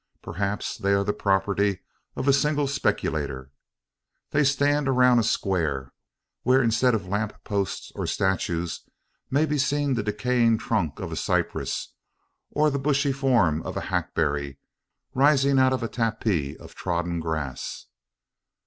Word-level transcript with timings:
Perhaps 0.23 0.79
they 0.79 0.93
are 0.95 1.03
the 1.03 1.13
property 1.13 1.81
of 2.15 2.27
a 2.27 2.33
single 2.33 2.65
speculator. 2.65 3.51
They 4.31 4.43
stand 4.43 4.87
around 4.87 5.19
a 5.19 5.23
"square," 5.23 5.93
where, 6.41 6.59
instead 6.63 6.95
of 6.95 7.05
lamp 7.07 7.43
posts 7.43 7.91
or 7.93 8.07
statues, 8.07 8.81
may 9.29 9.45
be 9.45 9.59
seen 9.59 9.93
the 9.93 10.01
decaying 10.01 10.57
trunk 10.57 10.99
of 10.99 11.11
a 11.11 11.15
cypress, 11.15 11.89
or 12.49 12.71
the 12.71 12.79
bushy 12.79 13.11
form 13.11 13.61
of 13.61 13.77
a 13.77 13.81
hackberry 13.93 14.57
rising 15.13 15.59
out 15.59 15.71
of 15.71 15.83
a 15.83 15.87
tapis 15.87 16.57
of 16.59 16.73
trodden 16.73 17.19
grass. 17.19 17.85